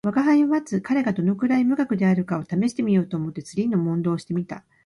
[0.03, 4.65] 吾輩はまず彼がどのくらい無学であるかを試してみようと思って左の問答をして見た